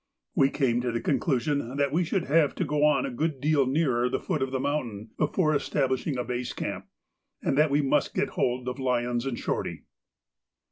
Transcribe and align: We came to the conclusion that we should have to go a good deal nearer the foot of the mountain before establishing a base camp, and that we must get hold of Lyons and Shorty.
We 0.33 0.49
came 0.49 0.81
to 0.81 0.91
the 0.91 0.99
conclusion 0.99 1.77
that 1.77 1.91
we 1.91 2.03
should 2.03 2.23
have 2.23 2.55
to 2.55 2.65
go 2.65 2.91
a 2.97 3.11
good 3.11 3.39
deal 3.39 3.67
nearer 3.67 4.09
the 4.09 4.19
foot 4.19 4.41
of 4.41 4.49
the 4.49 4.59
mountain 4.59 5.11
before 5.15 5.53
establishing 5.53 6.17
a 6.17 6.23
base 6.23 6.53
camp, 6.53 6.87
and 7.43 7.55
that 7.55 7.69
we 7.69 7.83
must 7.83 8.15
get 8.15 8.29
hold 8.29 8.67
of 8.67 8.79
Lyons 8.79 9.27
and 9.27 9.37
Shorty. 9.37 9.83